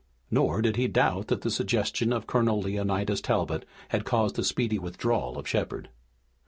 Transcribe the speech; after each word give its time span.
Nor 0.31 0.63
did 0.63 0.77
he 0.77 0.87
doubt 0.87 1.27
that 1.27 1.41
the 1.41 1.51
suggestion 1.51 2.11
of 2.11 2.25
Colonel 2.25 2.59
Leonidas 2.59 3.21
Talbot 3.21 3.65
had 3.89 4.03
caused 4.03 4.35
the 4.35 4.43
speedy 4.43 4.79
withdrawal 4.79 5.37
of 5.37 5.47
Shepard. 5.47 5.89